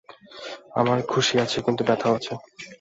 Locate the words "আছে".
1.37-1.57, 2.17-2.33